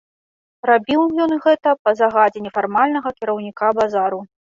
Рабіў 0.69 1.01
ён 1.27 1.31
гэта 1.45 1.75
па 1.83 1.95
загадзе 2.01 2.45
нефармальнага 2.49 3.09
кіраўніка 3.21 3.75
базару. 3.83 4.19